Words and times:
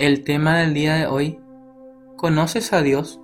El 0.00 0.24
tema 0.24 0.56
del 0.56 0.72
día 0.72 0.94
de 0.94 1.06
hoy, 1.06 1.40
¿conoces 2.16 2.72
a 2.72 2.80
Dios? 2.80 3.20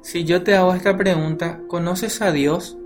Si 0.00 0.24
yo 0.24 0.42
te 0.42 0.56
hago 0.56 0.74
esta 0.74 0.96
pregunta, 0.96 1.60
¿conoces 1.68 2.20
a 2.22 2.32
Dios? 2.32 2.76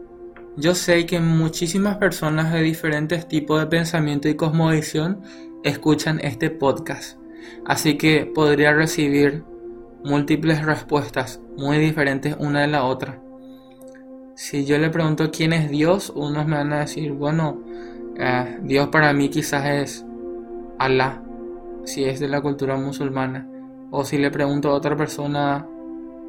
Yo 0.59 0.75
sé 0.75 1.07
que 1.07 1.19
muchísimas 1.19 1.97
personas 1.97 2.53
de 2.53 2.61
diferentes 2.61 3.27
tipos 3.27 3.59
de 3.59 3.69
pensamiento 3.69 4.29
y 4.29 4.37
cosmovisión 4.37 5.23
escuchan 5.65 6.21
este 6.23 6.51
podcast, 6.51 7.19
así 7.65 7.97
que 7.97 8.27
podría 8.27 8.75
recibir 8.75 9.43
múltiples 10.05 10.63
respuestas 10.63 11.41
muy 11.57 11.79
diferentes 11.79 12.37
una 12.39 12.61
de 12.61 12.69
la 12.69 12.85
otra. 12.85 13.19
Si 14.35 14.67
yo 14.67 14.77
le 14.77 14.91
pregunto 14.91 15.31
quién 15.31 15.55
es 15.55 15.71
Dios, 15.71 16.13
unos 16.15 16.47
me 16.47 16.57
van 16.57 16.75
a 16.75 16.81
decir, 16.81 17.13
bueno, 17.13 17.63
eh, 18.19 18.59
Dios 18.61 18.89
para 18.89 19.15
mí 19.15 19.31
quizás 19.31 19.65
es 19.65 20.07
Alá 20.79 21.23
si 21.87 22.05
es 22.05 22.21
de 22.21 22.29
la 22.29 22.41
cultura 22.41 22.77
musulmana. 22.77 23.49
O 23.91 24.05
si 24.05 24.19
le 24.19 24.31
pregunto 24.31 24.69
a 24.69 24.75
otra 24.75 24.97
persona, 24.97 25.67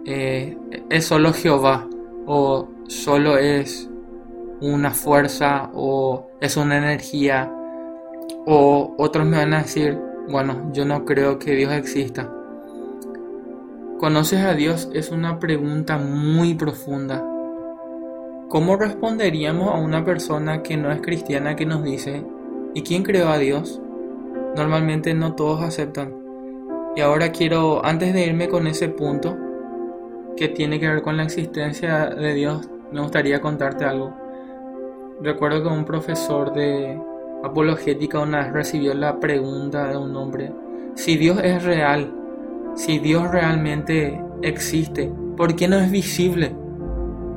eh, 0.05 0.57
¿es 0.89 1.05
solo 1.05 1.33
Jehová? 1.33 1.87
¿O 2.25 2.69
solo 2.87 3.37
es 3.37 3.89
una 4.61 4.91
fuerza? 4.91 5.69
¿O 5.73 6.29
es 6.39 6.55
una 6.55 6.77
energía? 6.77 7.51
O 8.45 8.95
otros 8.97 9.25
me 9.25 9.37
van 9.37 9.53
a 9.53 9.63
decir, 9.63 9.99
bueno, 10.29 10.71
yo 10.73 10.85
no 10.85 11.03
creo 11.03 11.39
que 11.39 11.55
Dios 11.55 11.73
exista. 11.73 12.31
¿Conoces 13.99 14.43
a 14.43 14.53
Dios? 14.53 14.89
Es 14.93 15.09
una 15.09 15.39
pregunta 15.39 15.97
muy 15.97 16.53
profunda. 16.53 17.25
¿Cómo 18.47 18.77
responderíamos 18.77 19.73
a 19.73 19.79
una 19.79 20.05
persona 20.05 20.61
que 20.61 20.77
no 20.77 20.91
es 20.91 21.01
cristiana 21.01 21.55
que 21.55 21.65
nos 21.65 21.83
dice, 21.83 22.23
¿y 22.73 22.83
quién 22.83 23.03
creó 23.03 23.29
a 23.29 23.39
Dios? 23.39 23.81
Normalmente 24.57 25.13
no 25.13 25.35
todos 25.35 25.61
aceptan. 25.61 26.13
Y 26.95 27.01
ahora 27.01 27.31
quiero, 27.31 27.85
antes 27.85 28.13
de 28.13 28.25
irme 28.25 28.49
con 28.49 28.65
ese 28.65 28.89
punto, 28.89 29.37
que 30.35 30.47
tiene 30.49 30.79
que 30.79 30.87
ver 30.87 31.03
con 31.03 31.15
la 31.15 31.23
existencia 31.23 32.07
de 32.07 32.33
Dios, 32.33 32.67
me 32.91 33.01
gustaría 33.01 33.39
contarte 33.39 33.85
algo. 33.85 34.13
Recuerdo 35.21 35.63
que 35.63 35.69
un 35.69 35.85
profesor 35.85 36.53
de 36.53 36.99
apologética 37.43 38.19
una 38.19 38.43
vez 38.43 38.53
recibió 38.53 38.93
la 38.95 39.19
pregunta 39.19 39.89
de 39.89 39.97
un 39.97 40.15
hombre, 40.15 40.51
si 40.95 41.17
Dios 41.17 41.39
es 41.43 41.63
real, 41.63 42.11
si 42.75 42.97
Dios 42.97 43.29
realmente 43.29 44.19
existe, 44.41 45.11
¿por 45.35 45.55
qué 45.55 45.67
no 45.67 45.77
es 45.77 45.91
visible? 45.91 46.55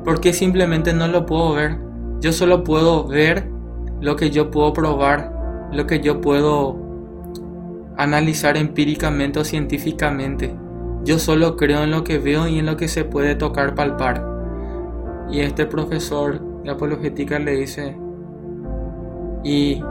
¿Por 0.05 0.21
qué 0.21 0.33
simplemente 0.33 0.95
no 0.95 1.07
lo 1.07 1.27
puedo 1.27 1.53
ver? 1.53 1.77
Yo 2.21 2.33
solo 2.33 2.65
puedo 2.65 3.07
ver 3.07 3.47
lo 4.01 4.17
que 4.17 4.31
yo 4.31 4.51
puedo 4.51 4.73
probar, 4.73 5.69
lo 5.73 5.87
que 5.87 6.01
yo 6.01 6.23
puedo 6.23 6.90
analizar 8.03 8.57
empíricamente 8.57 9.41
o 9.41 9.45
científicamente. 9.45 10.57
Yo 11.05 11.19
solo 11.19 11.57
creo 11.57 11.83
en 11.83 11.91
lo 11.91 12.03
que 12.03 12.19
veo 12.19 12.49
y 12.49 12.59
en 12.59 12.67
lo 12.67 12.77
que 12.77 12.89
se 12.89 13.05
puede 13.05 13.35
tocar, 13.35 13.75
palpar. 13.75 14.27
Y 15.31 15.41
este 15.41 15.67
profesor 15.67 16.63
de 16.63 16.71
apologética 16.71 17.39
le 17.39 17.57
dice, 17.57 17.97
y 19.45 19.83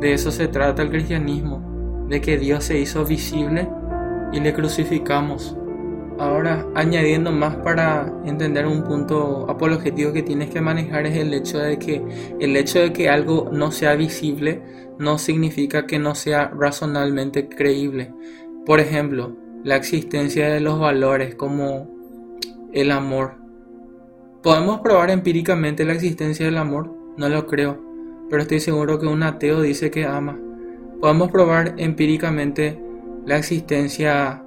de 0.00 0.12
eso 0.12 0.30
se 0.30 0.46
trata 0.48 0.82
el 0.82 0.90
cristianismo, 0.90 2.06
de 2.08 2.20
que 2.20 2.36
Dios 2.36 2.64
se 2.64 2.78
hizo 2.78 3.04
visible 3.06 3.68
y 4.32 4.40
le 4.40 4.52
crucificamos. 4.52 5.56
Ahora, 6.22 6.64
añadiendo 6.76 7.32
más 7.32 7.56
para 7.56 8.06
entender 8.24 8.64
un 8.64 8.84
punto 8.84 9.44
apologético 9.50 10.12
que 10.12 10.22
tienes 10.22 10.50
que 10.50 10.60
manejar 10.60 11.04
es 11.04 11.16
el 11.16 11.34
hecho 11.34 11.58
de 11.58 11.80
que 11.80 12.00
el 12.38 12.56
hecho 12.56 12.78
de 12.78 12.92
que 12.92 13.08
algo 13.08 13.50
no 13.52 13.72
sea 13.72 13.96
visible 13.96 14.62
no 15.00 15.18
significa 15.18 15.84
que 15.84 15.98
no 15.98 16.14
sea 16.14 16.46
razonablemente 16.56 17.48
creíble. 17.48 18.14
Por 18.64 18.78
ejemplo, 18.78 19.36
la 19.64 19.74
existencia 19.74 20.48
de 20.48 20.60
los 20.60 20.78
valores 20.78 21.34
como 21.34 21.90
el 22.72 22.92
amor. 22.92 23.34
¿Podemos 24.44 24.78
probar 24.78 25.10
empíricamente 25.10 25.84
la 25.84 25.94
existencia 25.94 26.46
del 26.46 26.58
amor? 26.58 26.94
No 27.16 27.28
lo 27.28 27.48
creo, 27.48 27.82
pero 28.30 28.42
estoy 28.42 28.60
seguro 28.60 29.00
que 29.00 29.08
un 29.08 29.24
ateo 29.24 29.60
dice 29.60 29.90
que 29.90 30.06
ama. 30.06 30.38
¿Podemos 31.00 31.32
probar 31.32 31.74
empíricamente 31.78 32.80
la 33.26 33.38
existencia 33.38 34.44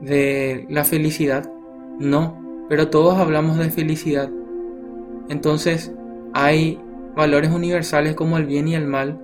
de 0.00 0.66
la 0.68 0.84
felicidad? 0.84 1.50
No, 1.98 2.66
pero 2.68 2.88
todos 2.88 3.18
hablamos 3.18 3.58
de 3.58 3.70
felicidad. 3.70 4.30
Entonces, 5.28 5.92
hay 6.32 6.78
valores 7.14 7.50
universales 7.50 8.14
como 8.14 8.36
el 8.36 8.46
bien 8.46 8.68
y 8.68 8.74
el 8.74 8.86
mal 8.86 9.18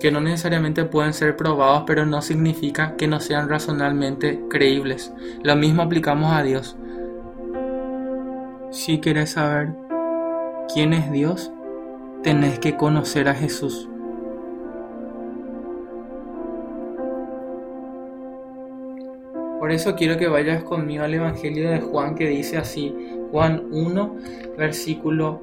que 0.00 0.10
no 0.10 0.20
necesariamente 0.20 0.84
pueden 0.84 1.14
ser 1.14 1.36
probados, 1.36 1.84
pero 1.86 2.04
no 2.04 2.20
significa 2.20 2.94
que 2.96 3.06
no 3.06 3.20
sean 3.20 3.48
razonablemente 3.48 4.38
creíbles. 4.50 5.12
Lo 5.42 5.56
mismo 5.56 5.82
aplicamos 5.82 6.32
a 6.32 6.42
Dios. 6.42 6.76
Si 8.70 9.00
quieres 9.00 9.30
saber 9.30 9.70
quién 10.72 10.92
es 10.92 11.10
Dios, 11.10 11.52
tenés 12.22 12.58
que 12.58 12.76
conocer 12.76 13.28
a 13.28 13.34
Jesús. 13.34 13.88
Por 19.64 19.72
eso 19.72 19.94
quiero 19.96 20.18
que 20.18 20.28
vayas 20.28 20.62
conmigo 20.62 21.04
al 21.04 21.14
Evangelio 21.14 21.70
de 21.70 21.80
Juan 21.80 22.14
que 22.14 22.28
dice 22.28 22.58
así, 22.58 22.94
Juan 23.30 23.64
1, 23.72 24.16
versículo 24.58 25.40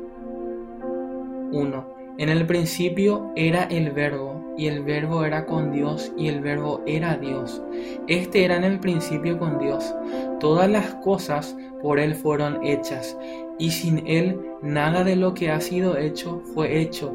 1. 1.51 1.95
En 2.19 2.29
el 2.29 2.45
principio 2.45 3.31
era 3.35 3.63
el 3.63 3.89
verbo, 3.89 4.53
y 4.55 4.67
el 4.67 4.83
verbo 4.83 5.25
era 5.25 5.47
con 5.47 5.71
Dios, 5.71 6.11
y 6.15 6.27
el 6.27 6.39
verbo 6.39 6.83
era 6.85 7.17
Dios. 7.17 7.63
Este 8.07 8.45
era 8.45 8.57
en 8.57 8.63
el 8.63 8.79
principio 8.79 9.39
con 9.39 9.57
Dios. 9.57 9.91
Todas 10.39 10.69
las 10.69 10.93
cosas 11.03 11.57
por 11.81 11.99
Él 11.99 12.13
fueron 12.13 12.63
hechas, 12.63 13.17
y 13.57 13.71
sin 13.71 14.05
Él 14.05 14.39
nada 14.61 15.03
de 15.03 15.15
lo 15.15 15.33
que 15.33 15.49
ha 15.49 15.59
sido 15.59 15.97
hecho 15.97 16.43
fue 16.53 16.79
hecho. 16.79 17.11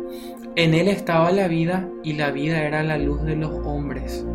En 0.57 0.75
Él 0.75 0.89
estaba 0.89 1.31
la 1.31 1.49
vida, 1.49 1.89
y 2.03 2.15
la 2.15 2.31
vida 2.31 2.63
era 2.63 2.83
la 2.83 2.99
luz 2.99 3.23
de 3.23 3.37
los 3.37 3.53
hombres. 3.65 4.27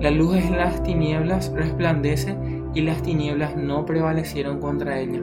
La 0.00 0.10
luz 0.10 0.36
en 0.36 0.56
las 0.56 0.82
tinieblas 0.82 1.52
resplandece, 1.54 2.36
y 2.74 2.80
las 2.80 3.02
tinieblas 3.02 3.56
no 3.56 3.86
prevalecieron 3.86 4.58
contra 4.58 4.98
ella. 4.98 5.20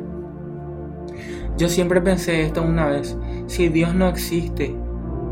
Yo 1.57 1.69
siempre 1.69 2.01
pensé 2.01 2.43
esto 2.43 2.63
una 2.63 2.87
vez, 2.87 3.17
si 3.47 3.69
Dios 3.69 3.93
no 3.93 4.07
existe, 4.07 4.75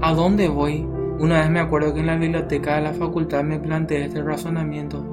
¿A 0.04 0.16
dónde 0.16 0.48
voy? 0.48 0.84
Una 1.20 1.42
vez 1.42 1.52
me 1.52 1.60
acuerdo 1.60 1.94
que 1.94 2.00
en 2.00 2.08
la 2.08 2.16
biblioteca 2.16 2.76
de 2.76 2.82
la 2.82 2.94
facultad 2.94 3.44
me 3.44 3.60
planteé 3.60 4.06
este 4.06 4.24
razonamiento. 4.24 5.06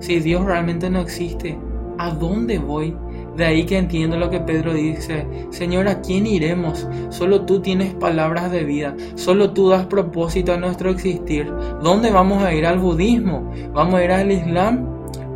Si 0.00 0.18
Dios 0.18 0.44
realmente 0.44 0.90
no 0.90 1.00
existe, 1.00 1.56
¿a 1.96 2.10
dónde 2.10 2.58
voy? 2.58 2.96
De 3.36 3.44
ahí 3.44 3.64
que 3.64 3.78
entiendo 3.78 4.18
lo 4.18 4.28
que 4.28 4.40
Pedro 4.40 4.74
dice, 4.74 5.26
Señor, 5.50 5.88
¿a 5.88 6.00
quién 6.02 6.26
iremos? 6.26 6.86
Solo 7.08 7.46
tú 7.46 7.60
tienes 7.60 7.94
palabras 7.94 8.52
de 8.52 8.64
vida, 8.64 8.94
solo 9.14 9.52
tú 9.52 9.70
das 9.70 9.86
propósito 9.86 10.52
a 10.52 10.58
nuestro 10.58 10.90
existir. 10.90 11.50
¿Dónde 11.82 12.10
vamos 12.10 12.42
a 12.42 12.52
ir 12.52 12.66
al 12.66 12.78
budismo? 12.78 13.50
¿Vamos 13.72 13.94
a 13.94 14.04
ir 14.04 14.10
al 14.10 14.30
islam? 14.30 14.86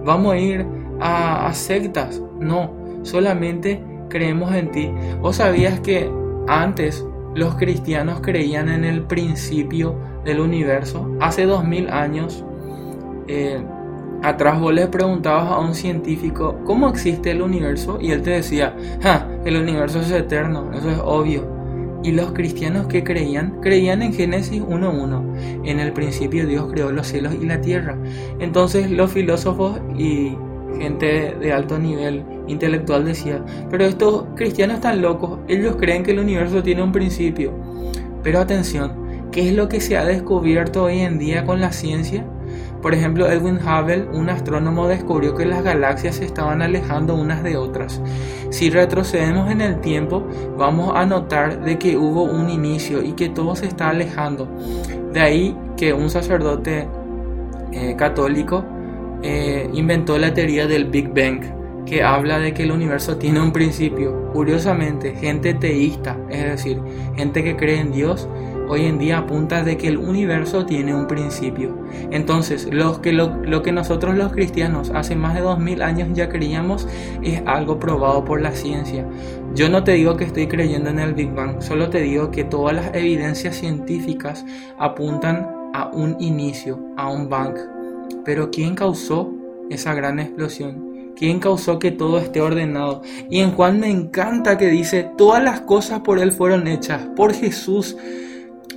¿Vamos 0.05 0.35
a 0.35 0.39
ir 0.39 0.67
a, 1.01 1.47
a 1.47 1.55
sectas? 1.55 2.23
No, 2.39 2.73
solamente 3.03 3.83
creemos 4.09 4.55
en 4.55 4.71
ti. 4.71 4.91
¿Vos 5.21 5.37
sabías 5.37 5.81
que 5.81 6.11
antes 6.47 7.05
los 7.37 7.55
cristianos 7.57 8.21
creían 8.23 8.69
en 8.69 8.85
el 8.85 9.03
principio 9.03 9.95
del 10.25 10.41
universo. 10.41 11.09
Hace 11.21 11.45
dos 11.45 11.65
mil 11.65 11.89
años 11.91 12.45
eh, 13.29 13.63
atrás 14.27 14.61
vos 14.61 14.75
le 14.75 14.89
preguntabas 14.89 15.53
a 15.53 15.61
un 15.61 15.75
científico 15.75 16.59
cómo 16.65 16.89
existe 16.89 17.31
el 17.31 17.43
universo 17.43 17.99
y 18.01 18.11
él 18.11 18.23
te 18.23 18.31
decía, 18.31 18.75
el 19.45 19.57
universo 19.57 20.01
es 20.01 20.11
eterno, 20.11 20.71
eso 20.75 20.91
es 20.91 20.99
obvio. 21.05 21.55
Y 22.03 22.11
los 22.11 22.33
cristianos 22.33 22.89
que 22.89 23.05
creían, 23.05 23.61
creían 23.61 24.03
en 24.03 24.13
Génesis 24.13 24.63
1.1. 24.63 25.65
En 25.65 25.79
el 25.79 25.93
principio 25.93 26.47
Dios 26.47 26.67
creó 26.73 26.91
los 26.91 27.07
cielos 27.07 27.35
y 27.41 27.47
la 27.47 27.61
tierra. 27.61 27.97
Entonces 28.41 28.91
los 28.91 29.13
filósofos 29.13 29.81
y 29.97 30.37
gente 30.79 31.37
de 31.41 31.53
alto 31.53 31.79
nivel 31.79 32.25
intelectual 32.49 33.05
decía, 33.05 33.45
pero 33.71 33.85
estos 33.85 34.25
cristianos 34.35 34.77
están 34.77 35.03
locos, 35.03 35.39
ellos 35.47 35.77
creen 35.77 36.03
que 36.03 36.11
el 36.11 36.19
universo 36.19 36.63
tiene 36.65 36.83
un 36.83 36.93
principio. 36.93 37.53
Pero 38.25 38.41
atención, 38.41 38.93
¿qué 39.31 39.49
es 39.49 39.55
lo 39.55 39.69
que 39.69 39.81
se 39.81 39.97
ha 39.97 40.05
descubierto 40.05 40.85
hoy 40.85 40.99
en 41.01 41.19
día 41.19 41.45
con 41.45 41.61
la 41.61 41.71
ciencia? 41.71 42.25
Por 42.87 42.95
ejemplo, 42.95 43.29
Edwin 43.29 43.59
Hubble, 43.59 44.07
un 44.13 44.31
astrónomo, 44.31 44.87
descubrió 44.87 45.35
que 45.35 45.45
las 45.45 45.65
galaxias 45.65 46.15
se 46.15 46.25
estaban 46.25 46.63
alejando 46.63 47.17
unas 47.17 47.43
de 47.43 47.57
otras. 47.57 48.01
Si 48.51 48.71
retrocedemos 48.71 49.51
en 49.51 49.61
el 49.61 49.81
tiempo, 49.81 50.25
vamos 50.57 50.93
a 50.95 51.05
notar 51.05 51.65
de 51.65 51.81
que 51.81 51.97
hubo 51.97 52.23
un 52.23 52.49
inicio 52.49 53.03
y 53.03 53.15
que 53.15 53.29
todo 53.29 53.57
se 53.57 53.67
está 53.67 53.89
alejando. 53.89 54.49
De 55.13 55.19
ahí 55.19 55.57
que 55.77 55.93
un 55.93 56.09
sacerdote 56.11 56.87
eh, 57.73 57.97
católico 57.99 58.65
eh, 59.21 59.69
inventó 59.73 60.17
la 60.17 60.33
teoría 60.33 60.69
del 60.69 60.85
Big 60.85 61.09
Bang, 61.13 61.43
que 61.87 62.05
habla 62.05 62.39
de 62.39 62.55
que 62.55 62.63
el 62.63 62.71
universo 62.71 63.17
tiene 63.17 63.41
un 63.41 63.51
principio. 63.51 64.31
Curiosamente, 64.33 65.17
gente 65.17 65.55
teísta, 65.55 66.17
es 66.31 66.45
decir, 66.45 66.81
gente 67.17 67.43
que 67.43 67.57
cree 67.57 67.81
en 67.81 67.91
Dios, 67.91 68.29
hoy 68.69 68.87
en 68.87 68.99
día 68.99 69.19
apunta 69.19 69.63
de 69.63 69.77
que 69.77 69.89
el 69.89 69.99
universo 69.99 70.67
tiene 70.67 70.95
un 70.95 71.07
principio. 71.07 71.77
Entonces, 72.11 72.69
lo 72.73 73.01
que, 73.01 73.73
nosotros 73.73 74.17
los 74.17 74.33
cristianos 74.33 74.91
hace 74.95 75.17
más 75.17 75.35
de 75.35 75.41
2000 75.41 75.83
años 75.83 76.09
ya 76.13 76.29
creíamos 76.29 76.89
es 77.23 77.43
algo 77.47 77.79
probado 77.79 78.25
por 78.25 78.41
la 78.41 78.53
ciencia. 78.53 79.07
Yo 79.55 79.69
no 79.69 79.85
te 79.85 79.93
digo 79.93 80.17
que 80.17 80.25
estoy 80.25 80.47
creyendo 80.49 80.91
en 80.91 80.99
el 80.99 81.15
Big 81.15 81.33
Bang, 81.33 81.63
solo 81.63 81.89
te 81.89 82.01
digo 82.03 82.31
que 82.31 82.45
todas 82.45 82.75
las 82.75 82.95
evidencias 82.95 83.57
científicas 83.57 84.45
apuntan 84.79 85.49
a 85.73 85.89
un 85.93 86.17
inicio, 86.21 86.79
a 86.97 87.11
un 87.11 87.29
bang. 87.29 87.57
Pero 88.25 88.51
¿quién 88.51 88.75
causó 88.75 89.33
esa 89.71 89.95
gran 89.95 90.19
explosión? 90.19 91.13
¿Quién 91.17 91.39
causó 91.39 91.79
que 91.79 91.91
todo 91.91 92.19
esté 92.19 92.41
ordenado? 92.43 93.03
Y 93.31 93.41
en 93.41 93.53
Juan 93.53 93.81
me 93.81 93.91
encanta 93.91 94.59
que 94.59 94.69
dice, 94.69 95.11
todas 95.17 95.43
las 95.43 95.63
cosas 95.63 96.01
por 96.01 96.19
Él 96.19 96.33
fueron 96.33 96.67
hechas, 96.67 97.09
por 97.17 97.33
Jesús, 97.33 97.97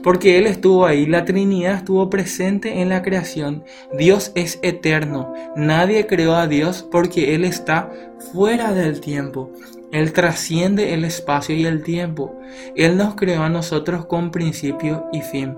porque 0.04 0.38
Él 0.38 0.48
estuvo 0.48 0.86
ahí, 0.86 1.06
la 1.06 1.26
Trinidad 1.26 1.76
estuvo 1.76 2.10
presente 2.10 2.82
en 2.82 2.90
la 2.90 3.02
creación. 3.02 3.64
Dios 3.98 4.32
es 4.36 4.60
eterno, 4.62 5.34
nadie 5.56 6.08
creó 6.08 6.36
a 6.36 6.48
Dios 6.48 6.88
porque 6.90 7.36
Él 7.36 7.46
está 7.46 7.92
fuera 8.32 8.74
del 8.74 9.02
tiempo. 9.02 9.52
Él 9.92 10.14
trasciende 10.14 10.94
el 10.94 11.04
espacio 11.04 11.56
y 11.56 11.66
el 11.66 11.84
tiempo. 11.84 12.40
Él 12.76 12.96
nos 12.96 13.16
creó 13.16 13.44
a 13.44 13.50
nosotros 13.50 14.06
con 14.06 14.30
principio 14.30 15.08
y 15.12 15.22
fin. 15.22 15.56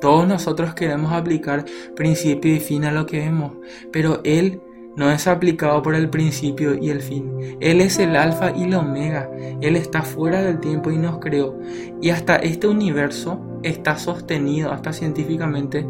Todos 0.00 0.26
nosotros 0.26 0.74
queremos 0.74 1.12
aplicar 1.12 1.66
principio 1.94 2.54
y 2.54 2.60
fin 2.60 2.84
a 2.86 2.92
lo 2.92 3.04
que 3.04 3.18
vemos, 3.18 3.52
pero 3.92 4.20
Él 4.24 4.62
no 5.00 5.10
es 5.10 5.26
aplicado 5.26 5.80
por 5.80 5.94
el 5.94 6.10
principio 6.10 6.74
y 6.74 6.90
el 6.90 7.00
fin. 7.00 7.56
Él 7.58 7.80
es 7.80 7.98
el 7.98 8.16
alfa 8.16 8.50
y 8.54 8.66
la 8.66 8.80
omega. 8.80 9.30
Él 9.62 9.76
está 9.76 10.02
fuera 10.02 10.42
del 10.42 10.60
tiempo 10.60 10.90
y 10.90 10.98
nos 10.98 11.20
creó. 11.20 11.58
Y 12.02 12.10
hasta 12.10 12.36
este 12.36 12.66
universo 12.66 13.40
está 13.62 13.96
sostenido, 13.96 14.70
hasta 14.70 14.92
científicamente 14.92 15.86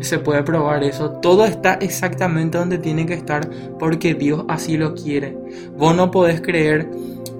se 0.00 0.18
puede 0.18 0.42
probar 0.42 0.82
eso. 0.82 1.10
Todo 1.10 1.44
está 1.44 1.74
exactamente 1.74 2.58
donde 2.58 2.78
tiene 2.78 3.06
que 3.06 3.14
estar 3.14 3.48
porque 3.78 4.14
Dios 4.14 4.44
así 4.48 4.76
lo 4.76 4.96
quiere. 4.96 5.38
Vos 5.76 5.94
no 5.94 6.10
podés 6.10 6.40
creer 6.40 6.90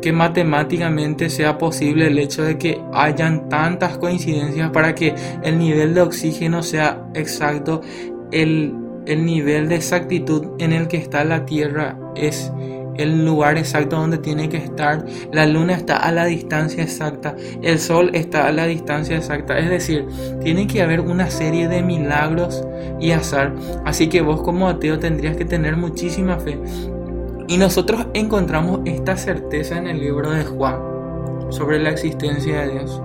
que 0.01 0.13
matemáticamente 0.13 1.29
sea 1.29 1.59
posible 1.59 2.07
el 2.07 2.21
hecho 2.21 2.45
de 2.45 2.57
que 2.57 2.81
hayan 2.95 3.49
tantas 3.49 3.99
coincidencias 3.99 4.71
para 4.71 4.95
que 4.95 5.13
el 5.43 5.59
nivel 5.59 5.95
de 5.95 6.03
oxígeno 6.03 6.63
sea 6.63 7.05
exacto, 7.15 7.81
el 8.31 8.88
el 9.09 9.25
nivel 9.25 9.69
de 9.69 9.77
exactitud 9.77 10.47
en 10.59 10.73
el 10.73 10.87
que 10.87 10.99
está 10.99 11.25
la 11.25 11.47
Tierra 11.47 11.99
es 12.15 12.53
el 12.99 13.25
lugar 13.25 13.57
exacto 13.57 13.97
donde 13.97 14.19
tiene 14.19 14.49
que 14.49 14.57
estar, 14.59 15.07
la 15.33 15.47
luna 15.47 15.75
está 15.75 15.97
a 15.97 16.13
la 16.13 16.27
distancia 16.27 16.83
exacta, 16.83 17.35
el 17.63 17.79
sol 17.79 18.11
está 18.13 18.49
a 18.49 18.53
la 18.53 18.67
distancia 18.67 19.17
exacta, 19.17 19.57
es 19.59 19.71
decir, 19.71 20.05
tiene 20.43 20.67
que 20.67 20.83
haber 20.83 21.01
una 21.01 21.31
serie 21.31 21.69
de 21.69 21.81
milagros 21.83 22.65
y 23.01 23.13
azar, 23.13 23.55
así 23.85 24.09
que 24.09 24.21
vos 24.21 24.43
como 24.43 24.69
ateo 24.69 24.99
tendrías 24.99 25.37
que 25.37 25.45
tener 25.45 25.77
muchísima 25.77 26.39
fe. 26.39 26.59
Y 27.47 27.57
nosotros 27.57 28.09
encontramos 28.13 28.81
esta 28.85 29.17
certeza 29.17 29.79
en 29.79 29.87
el 29.87 30.01
libro 30.01 30.33
de 30.33 30.45
Juan 30.45 30.79
sobre 31.51 31.79
la 31.79 31.91
existencia 31.91 32.61
de 32.61 32.73
Dios. 32.73 33.01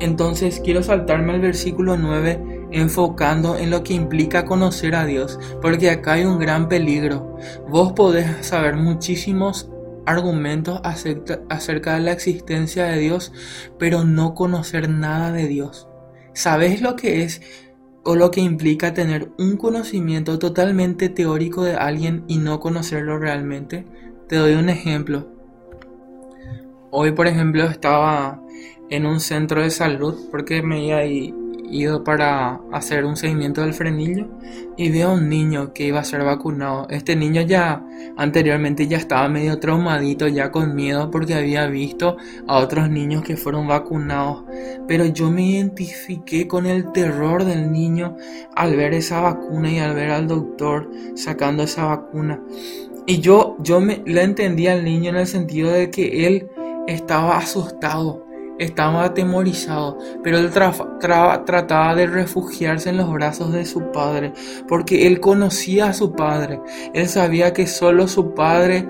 Entonces 0.00 0.60
quiero 0.62 0.82
saltarme 0.82 1.32
al 1.32 1.40
versículo 1.40 1.96
9 1.96 2.53
enfocando 2.74 3.56
en 3.56 3.70
lo 3.70 3.84
que 3.84 3.94
implica 3.94 4.44
conocer 4.44 4.96
a 4.96 5.06
Dios, 5.06 5.38
porque 5.62 5.90
acá 5.90 6.14
hay 6.14 6.24
un 6.24 6.40
gran 6.40 6.68
peligro. 6.68 7.36
Vos 7.68 7.92
podés 7.92 8.44
saber 8.44 8.74
muchísimos 8.76 9.70
argumentos 10.06 10.80
acerca, 10.82 11.94
de 11.94 12.00
la 12.00 12.12
existencia 12.12 12.86
de 12.86 12.98
Dios, 12.98 13.32
pero 13.78 14.04
no 14.04 14.34
conocer 14.34 14.90
nada 14.90 15.30
de 15.30 15.46
Dios. 15.46 15.88
¿Sabés 16.32 16.82
lo 16.82 16.96
que 16.96 17.22
es 17.22 17.42
o 18.02 18.16
lo 18.16 18.32
que 18.32 18.40
implica 18.40 18.92
tener 18.92 19.30
un 19.38 19.56
conocimiento 19.56 20.40
totalmente 20.40 21.08
teórico 21.08 21.62
de 21.62 21.76
alguien 21.76 22.24
y 22.26 22.38
no 22.38 22.58
conocerlo 22.58 23.18
realmente? 23.18 23.86
Te 24.28 24.34
doy 24.34 24.54
un 24.54 24.68
ejemplo. 24.68 25.28
Hoy, 26.90 27.12
por 27.12 27.28
ejemplo, 27.28 27.64
estaba 27.64 28.42
en 28.90 29.06
un 29.06 29.20
centro 29.20 29.62
de 29.62 29.70
salud 29.70 30.16
porque 30.32 30.60
me 30.60 30.92
había 30.92 31.04
ido 31.74 32.04
para 32.04 32.60
hacer 32.72 33.04
un 33.04 33.16
seguimiento 33.16 33.60
del 33.62 33.74
frenillo 33.74 34.28
y 34.76 34.90
vi 34.90 35.02
a 35.02 35.08
un 35.08 35.28
niño 35.28 35.72
que 35.72 35.86
iba 35.86 36.00
a 36.00 36.04
ser 36.04 36.22
vacunado. 36.22 36.86
Este 36.88 37.16
niño 37.16 37.42
ya 37.42 37.84
anteriormente 38.16 38.86
ya 38.86 38.96
estaba 38.96 39.28
medio 39.28 39.58
traumadito, 39.58 40.28
ya 40.28 40.52
con 40.52 40.74
miedo 40.74 41.10
porque 41.10 41.34
había 41.34 41.66
visto 41.66 42.16
a 42.46 42.58
otros 42.58 42.88
niños 42.88 43.22
que 43.22 43.36
fueron 43.36 43.66
vacunados. 43.66 44.44
Pero 44.86 45.04
yo 45.06 45.30
me 45.30 45.42
identifiqué 45.42 46.46
con 46.46 46.66
el 46.66 46.92
terror 46.92 47.44
del 47.44 47.72
niño 47.72 48.16
al 48.54 48.76
ver 48.76 48.94
esa 48.94 49.20
vacuna 49.20 49.70
y 49.70 49.78
al 49.78 49.94
ver 49.94 50.10
al 50.10 50.28
doctor 50.28 50.90
sacando 51.16 51.64
esa 51.64 51.86
vacuna. 51.86 52.40
Y 53.06 53.18
yo, 53.18 53.56
yo 53.58 53.80
me, 53.80 54.02
le 54.06 54.22
entendí 54.22 54.68
al 54.68 54.84
niño 54.84 55.10
en 55.10 55.16
el 55.16 55.26
sentido 55.26 55.70
de 55.70 55.90
que 55.90 56.26
él 56.26 56.48
estaba 56.86 57.36
asustado 57.36 58.23
estaba 58.58 59.04
atemorizado, 59.04 59.98
pero 60.22 60.38
él 60.38 60.50
trataba 60.50 61.94
de 61.94 62.06
refugiarse 62.06 62.90
en 62.90 62.96
los 62.96 63.10
brazos 63.12 63.52
de 63.52 63.64
su 63.64 63.90
padre, 63.92 64.32
porque 64.68 65.06
él 65.06 65.20
conocía 65.20 65.86
a 65.86 65.92
su 65.94 66.12
padre. 66.12 66.60
Él 66.92 67.08
sabía 67.08 67.52
que 67.52 67.66
solo 67.66 68.08
su 68.08 68.34
padre 68.34 68.86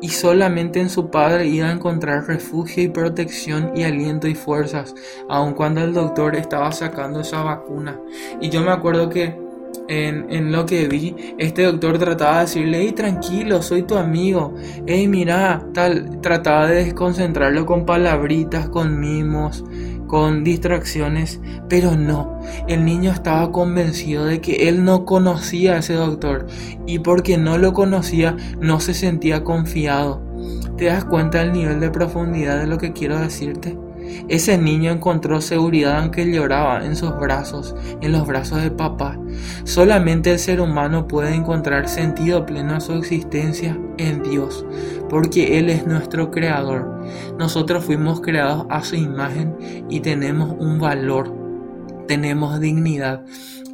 y 0.00 0.08
solamente 0.10 0.80
en 0.80 0.90
su 0.90 1.10
padre 1.10 1.46
iba 1.46 1.68
a 1.68 1.72
encontrar 1.72 2.26
refugio 2.26 2.82
y 2.82 2.88
protección 2.88 3.72
y 3.74 3.84
aliento 3.84 4.28
y 4.28 4.34
fuerzas, 4.34 4.94
aun 5.28 5.54
cuando 5.54 5.80
el 5.80 5.94
doctor 5.94 6.36
estaba 6.36 6.70
sacando 6.72 7.20
esa 7.20 7.42
vacuna. 7.42 7.98
Y 8.40 8.50
yo 8.50 8.62
me 8.62 8.72
acuerdo 8.72 9.08
que 9.08 9.45
en, 9.88 10.52
lo 10.52 10.66
que 10.66 10.88
vi, 10.88 11.14
este 11.38 11.62
doctor 11.62 11.98
trataba 11.98 12.36
de 12.36 12.40
decirle, 12.42 12.78
hey, 12.80 12.92
tranquilo, 12.92 13.62
soy 13.62 13.82
tu 13.82 13.96
amigo, 13.96 14.54
hey, 14.86 15.08
mira, 15.08 15.64
tal, 15.74 16.20
trataba 16.20 16.66
de 16.66 16.84
desconcentrarlo 16.84 17.66
con 17.66 17.86
palabritas, 17.86 18.68
con 18.68 19.00
mimos, 19.00 19.64
con 20.06 20.44
distracciones, 20.44 21.40
pero 21.68 21.96
no, 21.96 22.40
el 22.68 22.84
niño 22.84 23.10
estaba 23.10 23.50
convencido 23.52 24.24
de 24.24 24.40
que 24.40 24.68
él 24.68 24.84
no 24.84 25.04
conocía 25.04 25.74
a 25.74 25.78
ese 25.78 25.94
doctor 25.94 26.46
y 26.86 27.00
porque 27.00 27.36
no 27.38 27.58
lo 27.58 27.72
conocía 27.72 28.36
no 28.60 28.80
se 28.80 28.94
sentía 28.94 29.44
confiado. 29.44 30.22
¿Te 30.76 30.86
das 30.86 31.04
cuenta 31.04 31.38
del 31.38 31.52
nivel 31.52 31.80
de 31.80 31.90
profundidad 31.90 32.60
de 32.60 32.66
lo 32.66 32.78
que 32.78 32.92
quiero 32.92 33.18
decirte? 33.18 33.76
Ese 34.28 34.58
niño 34.58 34.90
encontró 34.90 35.40
seguridad 35.40 35.98
aunque 35.98 36.30
lloraba 36.30 36.84
en 36.84 36.96
sus 36.96 37.16
brazos, 37.18 37.74
en 38.00 38.12
los 38.12 38.26
brazos 38.26 38.62
de 38.62 38.70
papá. 38.70 39.18
Solamente 39.64 40.32
el 40.32 40.38
ser 40.38 40.60
humano 40.60 41.06
puede 41.06 41.34
encontrar 41.34 41.88
sentido 41.88 42.46
pleno 42.46 42.74
a 42.74 42.80
su 42.80 42.94
existencia 42.94 43.78
en 43.98 44.22
Dios, 44.22 44.64
porque 45.08 45.58
Él 45.58 45.70
es 45.70 45.86
nuestro 45.86 46.30
creador. 46.30 47.04
Nosotros 47.38 47.84
fuimos 47.84 48.20
creados 48.20 48.66
a 48.70 48.82
su 48.82 48.96
imagen 48.96 49.54
y 49.88 50.00
tenemos 50.00 50.54
un 50.58 50.78
valor, 50.78 51.34
tenemos 52.06 52.60
dignidad. 52.60 53.24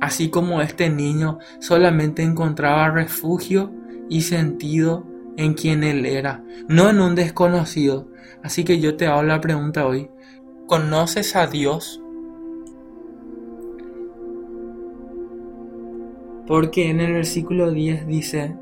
Así 0.01 0.31
como 0.31 0.61
este 0.61 0.91
niño 0.91 1.39
solamente 1.61 2.23
encontraba 2.23 2.91
refugio 2.91 3.71
y 4.09 4.23
sentido 4.23 5.12
en 5.37 5.55
quien 5.55 5.85
Él 5.85 6.07
era, 6.07 6.45
no 6.69 6.91
en 6.91 7.01
un 7.01 7.15
desconocido. 7.15 8.09
Así 8.43 8.65
que 8.65 8.81
yo 8.81 8.97
te 8.97 9.07
hago 9.07 9.23
la 9.23 9.41
pregunta 9.41 9.87
hoy, 9.87 10.09
¿Conoces 10.73 11.37
a 11.37 11.47
Dios? 11.49 12.01
Porque 16.47 16.89
en 16.89 17.01
el 17.01 17.13
versículo 17.13 17.71
10 17.73 18.07
dice 18.07 18.57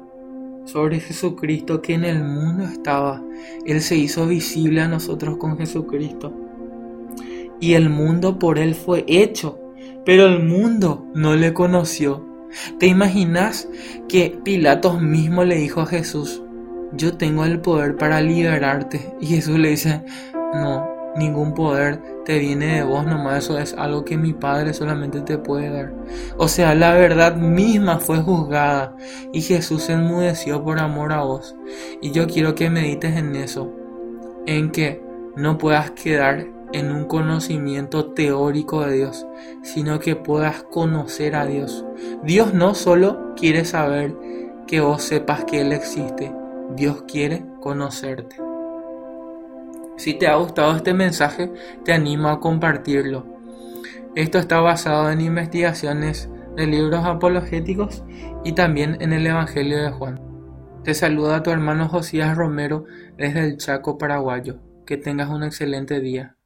sobre 0.64 0.98
Jesucristo 0.98 1.82
que 1.82 1.94
en 1.94 2.04
el 2.04 2.24
mundo 2.24 2.64
estaba. 2.64 3.22
Él 3.64 3.80
se 3.80 3.96
hizo 3.96 4.26
visible 4.26 4.80
a 4.80 4.88
nosotros 4.88 5.36
con 5.36 5.56
Jesucristo. 5.56 6.32
Y 7.60 7.74
el 7.74 7.90
mundo 7.90 8.40
por 8.40 8.58
Él 8.58 8.74
fue 8.74 9.04
hecho, 9.06 9.60
pero 10.04 10.26
el 10.26 10.42
mundo 10.42 11.06
no 11.14 11.36
le 11.36 11.52
conoció. 11.52 12.26
¿Te 12.80 12.88
imaginas 12.88 13.68
que 14.08 14.36
Pilatos 14.42 15.00
mismo 15.00 15.44
le 15.44 15.58
dijo 15.58 15.82
a 15.82 15.86
Jesús, 15.86 16.42
yo 16.92 17.16
tengo 17.16 17.44
el 17.44 17.60
poder 17.60 17.96
para 17.96 18.20
liberarte? 18.20 19.14
Y 19.20 19.26
Jesús 19.26 19.58
le 19.58 19.70
dice, 19.70 20.02
no, 20.54 21.00
Ningún 21.16 21.54
poder 21.54 22.00
te 22.24 22.38
viene 22.38 22.76
de 22.76 22.82
vos, 22.84 23.04
nomás 23.04 23.44
eso 23.44 23.58
es 23.58 23.74
algo 23.74 24.04
que 24.04 24.16
mi 24.16 24.32
Padre 24.32 24.72
solamente 24.72 25.20
te 25.22 25.38
puede 25.38 25.68
dar. 25.68 25.92
O 26.36 26.46
sea, 26.46 26.74
la 26.76 26.94
verdad 26.94 27.34
misma 27.34 27.98
fue 27.98 28.18
juzgada 28.18 28.94
y 29.32 29.42
Jesús 29.42 29.82
se 29.82 29.94
enmudeció 29.94 30.62
por 30.62 30.78
amor 30.78 31.12
a 31.12 31.22
vos. 31.22 31.56
Y 32.00 32.12
yo 32.12 32.28
quiero 32.28 32.54
que 32.54 32.70
medites 32.70 33.16
en 33.16 33.34
eso, 33.34 33.72
en 34.46 34.70
que 34.70 35.02
no 35.34 35.58
puedas 35.58 35.90
quedar 35.90 36.46
en 36.72 36.92
un 36.92 37.06
conocimiento 37.06 38.12
teórico 38.12 38.86
de 38.86 38.98
Dios, 38.98 39.26
sino 39.62 39.98
que 39.98 40.14
puedas 40.14 40.62
conocer 40.62 41.34
a 41.34 41.44
Dios. 41.44 41.84
Dios 42.22 42.54
no 42.54 42.74
solo 42.76 43.34
quiere 43.34 43.64
saber 43.64 44.14
que 44.68 44.80
vos 44.80 45.02
sepas 45.02 45.44
que 45.44 45.62
Él 45.62 45.72
existe, 45.72 46.32
Dios 46.80 47.02
quiere 47.06 47.44
conocerte. 47.60 48.36
Si 49.98 50.14
te 50.14 50.26
ha 50.28 50.36
gustado 50.36 50.74
este 50.74 50.94
mensaje, 50.94 51.52
te 51.84 51.92
animo 51.92 52.28
a 52.28 52.40
compartirlo. 52.40 53.26
Esto 54.14 54.38
está 54.38 54.60
basado 54.60 55.10
en 55.10 55.20
investigaciones 55.20 56.30
de 56.56 56.66
libros 56.66 57.04
apologéticos 57.04 58.02
y 58.44 58.52
también 58.52 58.96
en 59.00 59.12
el 59.12 59.26
Evangelio 59.26 59.76
de 59.76 59.90
Juan. 59.90 60.22
Te 60.82 60.94
saluda 60.94 61.42
tu 61.42 61.50
hermano 61.50 61.86
Josías 61.86 62.34
Romero 62.34 62.86
desde 63.18 63.40
el 63.40 63.58
Chaco 63.58 63.98
paraguayo. 63.98 64.62
Que 64.86 64.96
tengas 64.96 65.28
un 65.28 65.42
excelente 65.42 66.00
día. 66.00 66.38